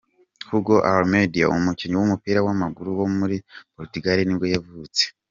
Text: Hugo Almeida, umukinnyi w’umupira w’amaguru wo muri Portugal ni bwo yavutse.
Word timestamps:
Hugo 0.49 0.75
Almeida, 0.91 1.41
umukinnyi 1.57 1.95
w’umupira 1.97 2.39
w’amaguru 2.45 2.89
wo 2.99 3.05
muri 3.17 3.35
Portugal 3.75 4.17
ni 4.23 4.35
bwo 4.37 4.47
yavutse. 4.55 5.03